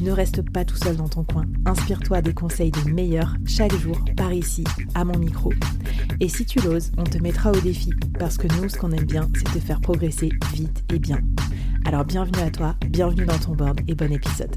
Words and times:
Ne 0.00 0.10
reste 0.10 0.42
pas 0.50 0.64
tout 0.64 0.76
seul 0.76 0.96
dans 0.96 1.08
ton 1.08 1.24
coin. 1.24 1.44
Inspire-toi 1.66 2.22
des 2.22 2.34
conseils 2.34 2.70
des 2.70 2.90
meilleurs 2.90 3.34
chaque 3.46 3.74
jour 3.76 3.98
par 4.16 4.32
ici, 4.32 4.64
à 4.94 5.04
mon 5.04 5.18
micro. 5.18 5.52
Et 6.20 6.28
si 6.28 6.44
tu 6.44 6.60
l'oses, 6.60 6.92
on 6.98 7.04
te 7.04 7.18
mettra 7.18 7.52
au 7.52 7.60
défi 7.60 7.90
parce 8.18 8.36
que 8.36 8.46
nous, 8.56 8.68
ce 8.68 8.76
qu'on 8.76 8.92
aime 8.92 9.04
bien, 9.04 9.28
c'est 9.34 9.44
te 9.44 9.64
faire 9.64 9.80
progresser 9.80 10.30
vite 10.52 10.84
et 10.92 10.98
bien. 10.98 11.20
Alors 11.84 12.04
bienvenue 12.04 12.42
à 12.42 12.50
toi, 12.50 12.76
bienvenue 12.88 13.26
dans 13.26 13.38
ton 13.38 13.54
board 13.54 13.80
et 13.86 13.94
bon 13.94 14.12
épisode. 14.12 14.56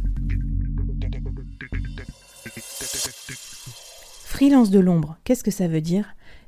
Freelance 4.24 4.72
de 4.72 4.80
l'ombre, 4.80 5.18
qu'est-ce 5.24 5.44
que 5.44 5.52
ça 5.52 5.68
veut 5.68 5.82
dire? 5.82 6.06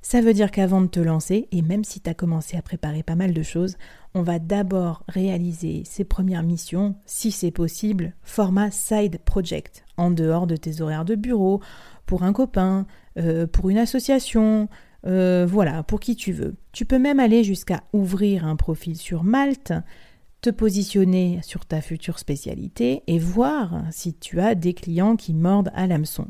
Ça 0.09 0.21
veut 0.21 0.33
dire 0.33 0.49
qu'avant 0.49 0.81
de 0.81 0.87
te 0.87 0.99
lancer, 0.99 1.47
et 1.51 1.61
même 1.61 1.83
si 1.83 2.01
tu 2.01 2.09
as 2.09 2.15
commencé 2.15 2.57
à 2.57 2.63
préparer 2.63 3.03
pas 3.03 3.13
mal 3.13 3.31
de 3.31 3.43
choses, 3.43 3.77
on 4.15 4.23
va 4.23 4.39
d'abord 4.39 5.03
réaliser 5.07 5.83
ses 5.85 6.03
premières 6.03 6.41
missions, 6.41 6.95
si 7.05 7.29
c'est 7.29 7.51
possible, 7.51 8.15
format 8.23 8.71
side 8.71 9.19
project, 9.23 9.85
en 9.97 10.09
dehors 10.09 10.47
de 10.47 10.55
tes 10.55 10.81
horaires 10.81 11.05
de 11.05 11.13
bureau, 11.13 11.61
pour 12.07 12.23
un 12.23 12.33
copain, 12.33 12.87
euh, 13.19 13.45
pour 13.45 13.69
une 13.69 13.77
association, 13.77 14.67
euh, 15.05 15.45
voilà, 15.47 15.83
pour 15.83 15.99
qui 15.99 16.15
tu 16.15 16.31
veux. 16.31 16.55
Tu 16.71 16.85
peux 16.85 16.97
même 16.97 17.19
aller 17.19 17.43
jusqu'à 17.43 17.83
ouvrir 17.93 18.47
un 18.47 18.55
profil 18.55 18.97
sur 18.97 19.23
Malte, 19.23 19.73
te 20.41 20.49
positionner 20.49 21.39
sur 21.43 21.67
ta 21.67 21.81
future 21.81 22.17
spécialité 22.17 23.03
et 23.05 23.19
voir 23.19 23.83
si 23.91 24.15
tu 24.15 24.39
as 24.41 24.55
des 24.55 24.73
clients 24.73 25.17
qui 25.17 25.35
mordent 25.35 25.69
à 25.75 25.85
l'hameçon. 25.85 26.29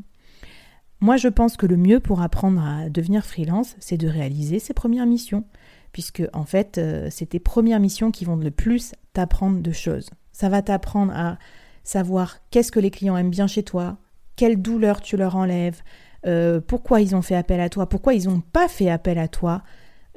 Moi, 1.00 1.16
je 1.16 1.28
pense 1.28 1.56
que 1.56 1.66
le 1.66 1.76
mieux 1.76 2.00
pour 2.00 2.20
apprendre 2.20 2.62
à 2.62 2.88
devenir 2.90 3.24
freelance, 3.24 3.76
c'est 3.80 3.96
de 3.96 4.08
réaliser 4.08 4.58
ses 4.58 4.74
premières 4.74 5.06
missions 5.06 5.44
puisque 5.92 6.22
en 6.32 6.44
fait, 6.44 6.78
euh, 6.78 7.08
c'est 7.10 7.26
tes 7.26 7.40
premières 7.40 7.80
missions 7.80 8.10
qui 8.10 8.24
vont 8.24 8.36
le 8.36 8.50
plus 8.50 8.94
t'apprendre 9.12 9.60
de 9.60 9.72
choses. 9.72 10.10
Ça 10.32 10.48
va 10.48 10.62
t'apprendre 10.62 11.12
à 11.14 11.38
savoir 11.84 12.38
qu'est-ce 12.50 12.72
que 12.72 12.80
les 12.80 12.90
clients 12.90 13.16
aiment 13.16 13.30
bien 13.30 13.46
chez 13.46 13.62
toi, 13.62 13.98
quelle 14.36 14.60
douleur 14.60 15.00
tu 15.00 15.16
leur 15.16 15.36
enlèves, 15.36 15.82
euh, 16.26 16.60
pourquoi 16.60 17.00
ils 17.00 17.16
ont 17.16 17.22
fait 17.22 17.34
appel 17.34 17.60
à 17.60 17.68
toi, 17.68 17.88
pourquoi 17.88 18.14
ils 18.14 18.28
n'ont 18.28 18.40
pas 18.40 18.68
fait 18.68 18.90
appel 18.90 19.18
à 19.18 19.28
toi, 19.28 19.62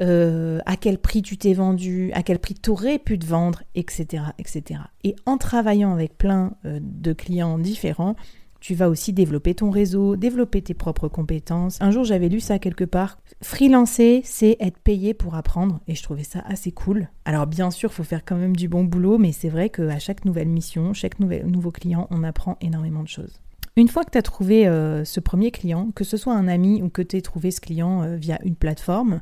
euh, 0.02 0.60
à 0.66 0.76
quel 0.76 0.98
prix 0.98 1.22
tu 1.22 1.38
t'es 1.38 1.54
vendu, 1.54 2.12
à 2.14 2.24
quel 2.24 2.40
prix 2.40 2.56
tu 2.56 2.70
aurais 2.70 3.00
pu 3.00 3.18
te 3.18 3.26
vendre, 3.26 3.64
etc., 3.76 4.24
etc. 4.38 4.82
Et 5.04 5.16
en 5.26 5.38
travaillant 5.38 5.94
avec 5.94 6.18
plein 6.18 6.54
de 6.64 7.14
clients 7.14 7.58
différents, 7.58 8.16
tu 8.64 8.76
vas 8.76 8.88
aussi 8.88 9.12
développer 9.12 9.56
ton 9.56 9.70
réseau, 9.72 10.16
développer 10.16 10.62
tes 10.62 10.74
propres 10.74 11.10
compétences. 11.10 11.78
Un 11.82 11.92
jour, 11.92 12.06
j'avais 12.06 12.30
lu 12.30 12.40
ça 12.40 12.60
quelque 12.60 12.86
part. 12.86 13.18
Freelancer, 13.42 14.22
c'est 14.24 14.56
être 14.62 14.80
payé 14.80 15.14
pour 15.14 15.36
apprendre 15.36 15.82
et 15.90 15.96
je 15.96 16.02
trouvais 16.02 16.24
ça 16.24 16.40
assez 16.48 16.72
cool. 16.72 17.10
Alors 17.26 17.46
bien 17.46 17.72
sûr, 17.72 17.90
il 17.92 17.94
faut 17.94 18.06
faire 18.06 18.24
quand 18.24 18.38
même 18.38 18.56
du 18.56 18.70
bon 18.70 18.86
boulot, 18.86 19.18
mais 19.18 19.34
c'est 19.34 19.50
vrai 19.50 19.70
qu'à 19.70 20.00
chaque 20.00 20.24
nouvelle 20.24 20.48
mission, 20.48 20.94
chaque 20.94 21.20
nouveau 21.20 21.72
client, 21.72 22.08
on 22.10 22.24
apprend 22.24 22.58
énormément 22.62 23.04
de 23.04 23.10
choses. 23.10 23.42
Une 23.76 23.90
fois 23.90 24.06
que 24.06 24.12
tu 24.12 24.18
as 24.18 24.22
trouvé 24.22 24.66
euh, 24.66 25.04
ce 25.04 25.20
premier 25.20 25.52
client, 25.52 25.90
que 25.94 26.06
ce 26.06 26.16
soit 26.16 26.34
un 26.34 26.48
ami 26.48 26.82
ou 26.82 26.88
que 26.88 27.02
tu 27.02 27.18
aies 27.18 27.22
trouvé 27.22 27.52
ce 27.52 27.60
client 27.60 28.04
euh, 28.04 28.16
via 28.16 28.40
une 28.46 28.56
plateforme, 28.56 29.20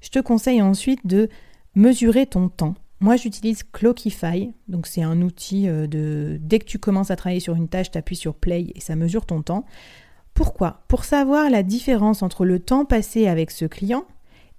je 0.00 0.08
te 0.08 0.20
conseille 0.20 0.62
ensuite 0.62 1.06
de 1.06 1.28
mesurer 1.74 2.24
ton 2.24 2.48
temps. 2.48 2.76
Moi, 3.00 3.16
j'utilise 3.16 3.62
Clockify. 3.62 4.52
Donc, 4.68 4.86
c'est 4.86 5.02
un 5.02 5.22
outil 5.22 5.68
euh, 5.68 5.86
de. 5.86 6.38
Dès 6.40 6.58
que 6.58 6.66
tu 6.66 6.78
commences 6.78 7.10
à 7.10 7.16
travailler 7.16 7.40
sur 7.40 7.54
une 7.54 7.68
tâche, 7.68 7.90
tu 7.90 7.98
appuies 7.98 8.16
sur 8.16 8.34
Play 8.34 8.72
et 8.74 8.80
ça 8.80 8.94
mesure 8.94 9.24
ton 9.24 9.42
temps. 9.42 9.64
Pourquoi? 10.34 10.84
Pour 10.88 11.04
savoir 11.04 11.50
la 11.50 11.62
différence 11.62 12.22
entre 12.22 12.44
le 12.44 12.58
temps 12.60 12.84
passé 12.84 13.26
avec 13.26 13.50
ce 13.50 13.64
client 13.64 14.04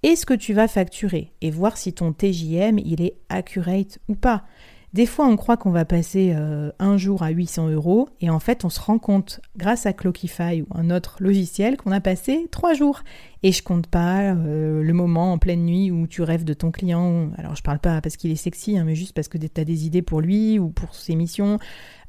et 0.02 0.16
ce 0.16 0.26
que 0.26 0.34
tu 0.34 0.52
vas 0.52 0.68
facturer 0.68 1.32
et 1.40 1.50
voir 1.50 1.76
si 1.76 1.92
ton 1.92 2.12
TJM 2.12 2.78
il 2.78 3.00
est 3.00 3.14
accurate 3.28 3.98
ou 4.08 4.14
pas. 4.14 4.44
Des 4.92 5.06
fois, 5.06 5.26
on 5.26 5.36
croit 5.36 5.56
qu'on 5.56 5.70
va 5.70 5.86
passer 5.86 6.34
euh, 6.36 6.70
un 6.78 6.98
jour 6.98 7.22
à 7.22 7.30
800 7.30 7.70
euros 7.70 8.10
et 8.20 8.28
en 8.28 8.40
fait, 8.40 8.66
on 8.66 8.68
se 8.68 8.78
rend 8.78 8.98
compte, 8.98 9.40
grâce 9.56 9.86
à 9.86 9.94
Clockify 9.94 10.60
ou 10.60 10.66
un 10.74 10.90
autre 10.90 11.16
logiciel, 11.20 11.78
qu'on 11.78 11.92
a 11.92 12.00
passé 12.00 12.46
trois 12.50 12.74
jours. 12.74 13.02
Et 13.42 13.52
je 13.52 13.62
compte 13.62 13.86
pas 13.88 14.20
euh, 14.20 14.82
le 14.82 14.92
moment 14.92 15.32
en 15.32 15.38
pleine 15.38 15.64
nuit 15.64 15.90
où 15.90 16.06
tu 16.06 16.20
rêves 16.22 16.44
de 16.44 16.52
ton 16.52 16.70
client. 16.70 17.30
Alors, 17.38 17.56
je 17.56 17.62
parle 17.62 17.78
pas 17.78 18.02
parce 18.02 18.16
qu'il 18.16 18.30
est 18.30 18.36
sexy, 18.36 18.76
hein, 18.76 18.84
mais 18.84 18.94
juste 18.94 19.14
parce 19.14 19.28
que 19.28 19.38
tu 19.38 19.48
as 19.60 19.64
des 19.64 19.86
idées 19.86 20.02
pour 20.02 20.20
lui 20.20 20.58
ou 20.58 20.68
pour 20.68 20.94
ses 20.94 21.16
missions. 21.16 21.58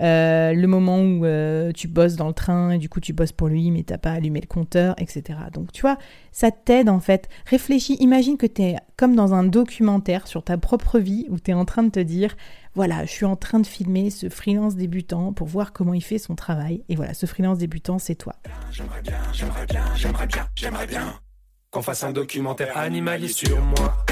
Euh, 0.02 0.54
le 0.54 0.68
moment 0.68 1.02
où 1.02 1.26
tu 1.74 1.88
bosses 1.88 2.18
dans 2.18 2.28
le 2.28 2.34
train 2.34 2.72
et 2.72 2.78
du 2.78 2.90
coup, 2.90 3.00
tu 3.00 3.14
bosses 3.14 3.32
pour 3.32 3.48
lui, 3.48 3.72
mais 3.72 3.84
t'as 3.84 3.98
pas 3.98 4.12
allumé 4.12 4.42
le 4.42 4.48
compteur, 4.48 4.94
etc. 4.98 5.40
Donc, 5.54 5.72
tu 5.72 5.82
vois, 5.82 5.98
ça 6.34 6.52
t'aide 6.52 6.90
en 6.90 7.00
fait. 7.00 7.30
Réfléchis, 7.46 7.96
imagine 8.02 8.38
que 8.38 8.46
tu 8.46 8.62
es 8.62 8.76
comme 8.98 9.16
dans 9.16 9.34
un 9.34 9.44
documentaire 9.44 10.28
sur 10.28 10.44
ta 10.44 10.58
propre 10.58 11.00
vie 11.00 11.26
où 11.30 11.40
tu 11.40 11.52
es 11.52 11.54
en 11.54 11.66
train 11.66 11.84
de 11.84 11.90
te 11.90 12.00
dire 12.00 12.36
voilà, 12.76 13.06
je 13.06 13.12
suis 13.12 13.26
en 13.26 13.36
train 13.36 13.60
de 13.60 13.68
filmer 13.68 14.10
ce 14.10 14.30
freelance 14.30 14.76
débutant 14.76 15.32
pour 15.32 15.48
voir 15.48 15.74
comment 15.74 15.94
il 15.94 16.04
fait 16.04 16.18
son 16.18 16.36
travail. 16.36 16.84
Et 16.90 16.96
voilà, 16.96 17.14
ce 17.14 17.28
freelance 17.28 17.60
débutant, 17.60 18.00
c'est 18.00 18.16
toi. 18.16 18.36
J'aimerais 18.72 19.02
bien, 19.02 19.20
j'aimerais 19.32 19.66
bien, 19.68 19.84
j'aimerais 19.96 20.28
bien, 20.28 20.48
j'aimerais 20.56 20.88
bien 20.88 21.20
qu'on 21.70 21.84
fasse 21.84 22.04
un 22.04 22.12
documentaire 22.12 22.76
animalier 22.78 23.28
sur 23.28 23.60
moi. 23.62 24.06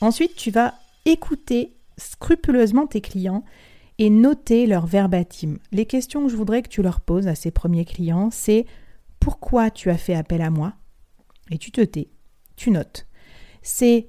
Ensuite, 0.00 0.34
tu 0.34 0.50
vas 0.50 0.74
écouter 1.04 1.76
scrupuleusement 1.96 2.88
tes 2.88 3.00
clients 3.00 3.44
et 4.02 4.10
noter 4.10 4.66
leur 4.66 4.84
verbatim. 4.84 5.58
Les 5.70 5.86
questions 5.86 6.24
que 6.24 6.28
je 6.28 6.34
voudrais 6.34 6.62
que 6.62 6.68
tu 6.68 6.82
leur 6.82 7.00
poses 7.00 7.28
à 7.28 7.36
ces 7.36 7.52
premiers 7.52 7.84
clients, 7.84 8.30
c'est 8.32 8.66
pourquoi 9.20 9.70
tu 9.70 9.90
as 9.90 9.96
fait 9.96 10.14
appel 10.14 10.42
à 10.42 10.50
moi? 10.50 10.72
Et 11.52 11.58
tu 11.58 11.70
te 11.70 11.80
tais, 11.80 12.10
tu 12.56 12.72
notes. 12.72 13.06
C'est 13.62 14.08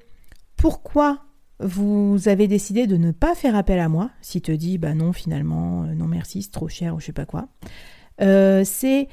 pourquoi 0.58 1.26
vous 1.60 2.28
avez 2.28 2.48
décidé 2.48 2.88
de 2.88 2.98
ne 2.98 3.12
pas 3.12 3.36
faire 3.36 3.56
appel 3.56 3.78
à 3.78 3.88
moi, 3.88 4.10
si 4.20 4.42
te 4.42 4.52
dit 4.52 4.80
bah 4.80 4.96
non 4.96 5.14
finalement, 5.14 5.84
euh, 5.84 5.94
non 5.94 6.08
merci, 6.08 6.42
c'est 6.42 6.50
trop 6.50 6.70
cher 6.70 6.96
ou 6.96 7.00
je 7.00 7.06
sais 7.06 7.14
pas 7.14 7.28
quoi. 7.28 7.50
Euh, 8.20 8.64
c'est 8.66 9.08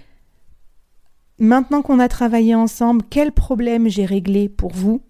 maintenant 1.39 1.83
qu'on 1.83 1.99
a 1.99 2.09
travaillé 2.09 2.55
ensemble, 2.55 3.05
quel 3.11 3.33
problème 3.33 3.87
j'ai 3.87 4.07
réglé 4.07 4.49
pour 4.49 4.73
vous? 4.73 5.03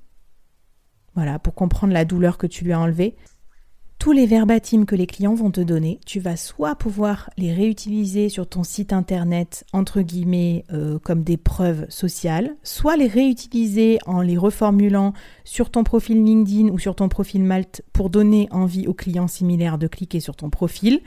Voilà, 1.14 1.38
pour 1.38 1.54
comprendre 1.54 1.92
la 1.92 2.04
douleur 2.04 2.38
que 2.38 2.48
tu 2.48 2.64
lui 2.64 2.72
as 2.72 2.80
enlevée 2.80 3.14
tous 4.00 4.12
les 4.12 4.24
verbatims 4.24 4.86
que 4.86 4.96
les 4.96 5.06
clients 5.06 5.34
vont 5.34 5.50
te 5.50 5.60
donner, 5.60 6.00
tu 6.06 6.20
vas 6.20 6.38
soit 6.38 6.74
pouvoir 6.74 7.28
les 7.36 7.52
réutiliser 7.52 8.30
sur 8.30 8.48
ton 8.48 8.64
site 8.64 8.94
internet, 8.94 9.66
entre 9.74 10.00
guillemets, 10.00 10.64
euh, 10.72 10.98
comme 10.98 11.22
des 11.22 11.36
preuves 11.36 11.84
sociales, 11.90 12.56
soit 12.62 12.96
les 12.96 13.08
réutiliser 13.08 13.98
en 14.06 14.22
les 14.22 14.38
reformulant 14.38 15.12
sur 15.44 15.68
ton 15.68 15.84
profil 15.84 16.24
LinkedIn 16.24 16.70
ou 16.70 16.78
sur 16.78 16.94
ton 16.94 17.10
profil 17.10 17.44
Malte 17.44 17.82
pour 17.92 18.08
donner 18.08 18.48
envie 18.52 18.86
aux 18.86 18.94
clients 18.94 19.28
similaires 19.28 19.76
de 19.76 19.86
cliquer 19.86 20.20
sur 20.20 20.34
ton 20.34 20.48
profil, 20.48 21.00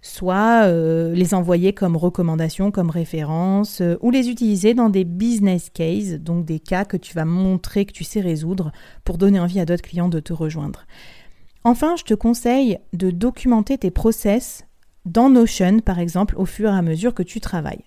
soit 0.00 0.62
euh, 0.64 1.12
les 1.12 1.34
envoyer 1.34 1.74
comme 1.74 1.98
recommandations, 1.98 2.70
comme 2.70 2.88
référence, 2.88 3.82
euh, 3.82 3.98
ou 4.00 4.10
les 4.10 4.30
utiliser 4.30 4.72
dans 4.72 4.88
des 4.88 5.04
business 5.04 5.68
cases, 5.68 6.14
donc 6.14 6.46
des 6.46 6.60
cas 6.60 6.86
que 6.86 6.96
tu 6.96 7.12
vas 7.12 7.26
montrer 7.26 7.84
que 7.84 7.92
tu 7.92 8.04
sais 8.04 8.22
résoudre 8.22 8.72
pour 9.04 9.18
donner 9.18 9.38
envie 9.38 9.60
à 9.60 9.66
d'autres 9.66 9.82
clients 9.82 10.08
de 10.08 10.20
te 10.20 10.32
rejoindre. 10.32 10.86
Enfin, 11.64 11.96
je 11.96 12.04
te 12.04 12.14
conseille 12.14 12.78
de 12.92 13.10
documenter 13.10 13.78
tes 13.78 13.90
process 13.90 14.64
dans 15.04 15.30
Notion, 15.30 15.80
par 15.80 15.98
exemple, 15.98 16.36
au 16.36 16.44
fur 16.44 16.70
et 16.70 16.76
à 16.76 16.82
mesure 16.82 17.14
que 17.14 17.22
tu 17.22 17.40
travailles. 17.40 17.84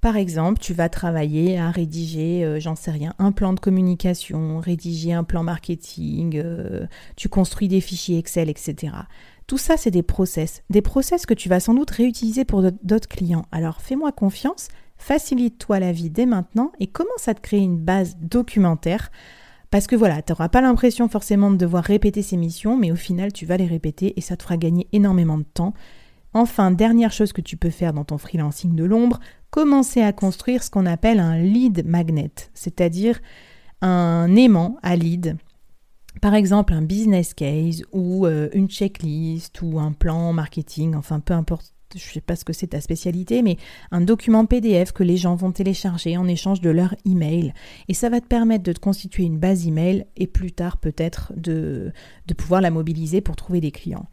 Par 0.00 0.16
exemple, 0.16 0.58
tu 0.60 0.72
vas 0.72 0.88
travailler 0.88 1.58
à 1.58 1.70
rédiger, 1.70 2.42
euh, 2.42 2.58
j'en 2.58 2.74
sais 2.74 2.90
rien, 2.90 3.12
un 3.18 3.32
plan 3.32 3.52
de 3.52 3.60
communication, 3.60 4.58
rédiger 4.58 5.12
un 5.12 5.24
plan 5.24 5.42
marketing, 5.42 6.40
euh, 6.42 6.86
tu 7.16 7.28
construis 7.28 7.68
des 7.68 7.82
fichiers 7.82 8.18
Excel, 8.18 8.48
etc. 8.48 8.94
Tout 9.46 9.58
ça, 9.58 9.76
c'est 9.76 9.90
des 9.90 10.02
process, 10.02 10.62
des 10.70 10.80
process 10.80 11.26
que 11.26 11.34
tu 11.34 11.50
vas 11.50 11.60
sans 11.60 11.74
doute 11.74 11.90
réutiliser 11.90 12.46
pour 12.46 12.62
d'autres 12.82 13.08
clients. 13.08 13.44
Alors 13.52 13.82
fais-moi 13.82 14.10
confiance, 14.10 14.68
facilite-toi 14.96 15.80
la 15.80 15.92
vie 15.92 16.08
dès 16.08 16.26
maintenant 16.26 16.72
et 16.80 16.86
commence 16.86 17.28
à 17.28 17.34
te 17.34 17.40
créer 17.40 17.60
une 17.60 17.78
base 17.78 18.16
documentaire. 18.20 19.10
Parce 19.70 19.86
que 19.86 19.94
voilà, 19.96 20.20
tu 20.20 20.32
n'auras 20.32 20.48
pas 20.48 20.60
l'impression 20.60 21.08
forcément 21.08 21.50
de 21.50 21.56
devoir 21.56 21.84
répéter 21.84 22.22
ces 22.22 22.36
missions, 22.36 22.76
mais 22.76 22.90
au 22.90 22.96
final, 22.96 23.32
tu 23.32 23.46
vas 23.46 23.56
les 23.56 23.66
répéter 23.66 24.14
et 24.16 24.20
ça 24.20 24.36
te 24.36 24.42
fera 24.42 24.56
gagner 24.56 24.88
énormément 24.92 25.38
de 25.38 25.44
temps. 25.44 25.74
Enfin, 26.34 26.70
dernière 26.70 27.12
chose 27.12 27.32
que 27.32 27.40
tu 27.40 27.56
peux 27.56 27.70
faire 27.70 27.92
dans 27.92 28.04
ton 28.04 28.18
freelancing 28.18 28.74
de 28.74 28.84
l'ombre, 28.84 29.20
commencer 29.50 30.00
à 30.00 30.12
construire 30.12 30.62
ce 30.62 30.70
qu'on 30.70 30.86
appelle 30.86 31.20
un 31.20 31.38
lead 31.38 31.84
magnet, 31.86 32.30
c'est-à-dire 32.54 33.20
un 33.80 34.34
aimant 34.36 34.76
à 34.82 34.96
lead. 34.96 35.36
Par 36.20 36.34
exemple, 36.34 36.72
un 36.72 36.82
business 36.82 37.34
case 37.34 37.82
ou 37.92 38.26
euh, 38.26 38.48
une 38.52 38.68
checklist 38.68 39.62
ou 39.62 39.78
un 39.78 39.92
plan 39.92 40.32
marketing, 40.32 40.94
enfin 40.96 41.20
peu 41.20 41.34
importe 41.34 41.74
je 41.98 42.08
ne 42.08 42.12
sais 42.12 42.20
pas 42.20 42.36
ce 42.36 42.44
que 42.44 42.52
c'est 42.52 42.68
ta 42.68 42.80
spécialité, 42.80 43.42
mais 43.42 43.56
un 43.90 44.00
document 44.00 44.46
PDF 44.46 44.92
que 44.92 45.02
les 45.02 45.16
gens 45.16 45.34
vont 45.34 45.52
télécharger 45.52 46.16
en 46.16 46.26
échange 46.28 46.60
de 46.60 46.70
leur 46.70 46.94
email. 47.04 47.52
Et 47.88 47.94
ça 47.94 48.08
va 48.08 48.20
te 48.20 48.26
permettre 48.26 48.64
de 48.64 48.72
te 48.72 48.80
constituer 48.80 49.24
une 49.24 49.38
base 49.38 49.66
email 49.66 50.06
et 50.16 50.26
plus 50.26 50.52
tard 50.52 50.78
peut-être 50.78 51.32
de, 51.36 51.92
de 52.26 52.34
pouvoir 52.34 52.60
la 52.60 52.70
mobiliser 52.70 53.20
pour 53.20 53.36
trouver 53.36 53.60
des 53.60 53.72
clients. 53.72 54.08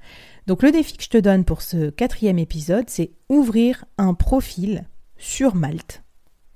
Donc 0.48 0.64
le 0.64 0.72
défi 0.72 0.96
que 0.98 1.04
je 1.04 1.10
te 1.10 1.18
donne 1.18 1.44
pour 1.44 1.62
ce 1.62 1.90
quatrième 1.90 2.40
épisode, 2.40 2.86
c'est 2.90 3.12
ouvrir 3.30 3.86
un 3.98 4.14
profil 4.14 4.86
sur 5.18 5.56
Malte 5.56 6.04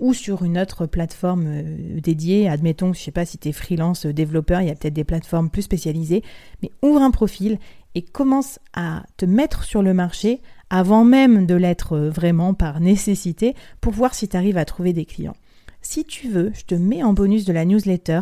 ou 0.01 0.13
sur 0.13 0.43
une 0.43 0.57
autre 0.57 0.87
plateforme 0.87 1.45
euh, 1.47 1.99
dédiée. 2.01 2.49
Admettons, 2.49 2.93
je 2.93 2.99
ne 2.99 3.03
sais 3.03 3.11
pas 3.11 3.25
si 3.25 3.37
tu 3.37 3.49
es 3.49 3.51
freelance 3.51 4.07
euh, 4.07 4.13
développeur, 4.13 4.61
il 4.61 4.67
y 4.67 4.71
a 4.71 4.75
peut-être 4.75 4.93
des 4.93 5.03
plateformes 5.03 5.49
plus 5.49 5.61
spécialisées, 5.61 6.23
mais 6.61 6.71
ouvre 6.81 7.01
un 7.01 7.11
profil 7.11 7.59
et 7.93 8.01
commence 8.01 8.59
à 8.73 9.03
te 9.17 9.25
mettre 9.25 9.63
sur 9.63 9.81
le 9.81 9.93
marché 9.93 10.41
avant 10.71 11.03
même 11.03 11.45
de 11.45 11.53
l'être 11.53 11.97
vraiment 11.97 12.55
par 12.55 12.79
nécessité 12.79 13.53
pour 13.81 13.93
voir 13.93 14.15
si 14.15 14.27
tu 14.27 14.37
arrives 14.37 14.57
à 14.57 14.65
trouver 14.65 14.93
des 14.93 15.05
clients. 15.05 15.35
Si 15.81 16.05
tu 16.05 16.29
veux, 16.29 16.51
je 16.53 16.63
te 16.63 16.75
mets 16.75 17.03
en 17.03 17.13
bonus 17.13 17.45
de 17.45 17.53
la 17.53 17.65
newsletter 17.65 18.21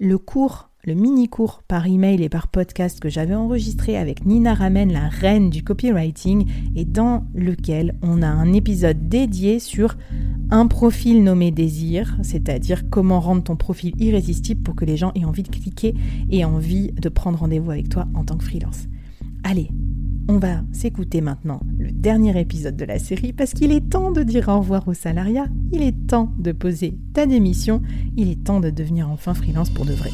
le 0.00 0.18
cours 0.18 0.68
le 0.86 0.94
mini-cours 0.94 1.62
par 1.66 1.86
email 1.88 2.22
et 2.22 2.28
par 2.28 2.46
podcast 2.46 3.00
que 3.00 3.08
j'avais 3.08 3.34
enregistré 3.34 3.96
avec 3.96 4.24
Nina 4.24 4.54
Ramen, 4.54 4.92
la 4.92 5.08
reine 5.08 5.50
du 5.50 5.64
copywriting, 5.64 6.46
et 6.76 6.84
dans 6.84 7.26
lequel 7.34 7.96
on 8.02 8.22
a 8.22 8.28
un 8.28 8.52
épisode 8.52 9.08
dédié 9.08 9.58
sur 9.58 9.96
un 10.50 10.68
profil 10.68 11.24
nommé 11.24 11.50
désir, 11.50 12.16
c'est-à-dire 12.22 12.88
comment 12.88 13.18
rendre 13.18 13.42
ton 13.42 13.56
profil 13.56 13.94
irrésistible 13.98 14.62
pour 14.62 14.76
que 14.76 14.84
les 14.84 14.96
gens 14.96 15.10
aient 15.16 15.24
envie 15.24 15.42
de 15.42 15.48
cliquer 15.48 15.92
et 16.30 16.44
envie 16.44 16.92
de 16.92 17.08
prendre 17.08 17.40
rendez-vous 17.40 17.72
avec 17.72 17.88
toi 17.88 18.06
en 18.14 18.24
tant 18.24 18.36
que 18.36 18.44
freelance. 18.44 18.84
Allez, 19.42 19.70
on 20.28 20.38
va 20.38 20.62
s'écouter 20.72 21.20
maintenant 21.20 21.60
dernier 21.96 22.38
épisode 22.38 22.76
de 22.76 22.84
la 22.84 22.98
série 22.98 23.32
parce 23.32 23.52
qu'il 23.52 23.72
est 23.72 23.88
temps 23.88 24.12
de 24.12 24.22
dire 24.22 24.48
au 24.48 24.58
revoir 24.58 24.86
au 24.88 24.94
salariat, 24.94 25.46
il 25.72 25.82
est 25.82 26.06
temps 26.06 26.32
de 26.38 26.52
poser 26.52 26.96
ta 27.14 27.26
démission, 27.26 27.82
il 28.16 28.30
est 28.30 28.44
temps 28.44 28.60
de 28.60 28.70
devenir 28.70 29.10
enfin 29.10 29.34
freelance 29.34 29.70
pour 29.70 29.84
de 29.84 29.92
vrai. 29.92 30.10